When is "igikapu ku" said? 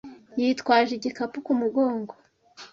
0.95-1.53